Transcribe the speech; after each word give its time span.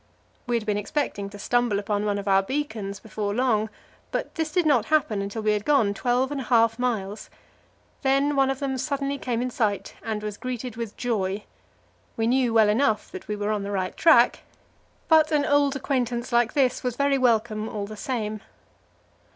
We 0.47 0.55
had 0.55 0.65
been 0.65 0.77
expecting 0.79 1.29
to 1.29 1.37
stumble 1.37 1.77
upon 1.77 2.05
one 2.05 2.17
of 2.17 2.27
our 2.27 2.41
beacons 2.41 2.99
before 2.99 3.35
long, 3.35 3.69
but 4.09 4.33
this 4.33 4.51
did 4.51 4.65
not 4.65 4.85
happen 4.85 5.21
until 5.21 5.43
we 5.43 5.51
had 5.51 5.63
gone 5.63 5.93
twelve 5.93 6.31
and 6.31 6.41
a 6.41 6.45
half 6.45 6.79
miles. 6.79 7.29
Then 8.01 8.35
one 8.35 8.49
of 8.49 8.57
them 8.57 8.79
suddenly 8.79 9.19
came 9.19 9.43
in 9.43 9.51
sight, 9.51 9.93
and 10.01 10.23
was 10.23 10.37
greeted 10.37 10.75
with 10.75 10.97
joy. 10.97 11.43
We 12.17 12.25
knew 12.25 12.51
well 12.51 12.69
enough 12.69 13.11
that 13.11 13.27
we 13.27 13.35
were 13.35 13.51
on 13.51 13.61
the 13.61 13.69
right 13.69 13.95
track, 13.95 14.39
but 15.07 15.31
an 15.31 15.45
old 15.45 15.75
acquaintance 15.75 16.31
like 16.31 16.53
this 16.53 16.83
was 16.83 16.95
very 16.95 17.19
welcome 17.19 17.69
all 17.69 17.85
the 17.85 17.95
same. 17.95 18.41